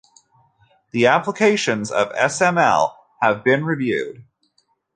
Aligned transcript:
The 0.93 1.05
applications 1.05 1.91
of 1.91 2.09
SmI 2.31 2.87
have 3.21 3.43
been 3.43 3.63
reviewed. 3.63 4.25